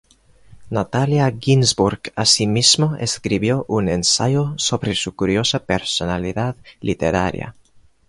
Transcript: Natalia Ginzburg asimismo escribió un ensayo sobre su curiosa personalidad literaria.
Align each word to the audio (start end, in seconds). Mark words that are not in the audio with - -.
Natalia 0.71 1.31
Ginzburg 1.31 2.11
asimismo 2.15 2.95
escribió 2.99 3.65
un 3.67 3.87
ensayo 3.87 4.55
sobre 4.57 4.95
su 4.95 5.15
curiosa 5.15 5.59
personalidad 5.65 6.55
literaria. 6.79 7.53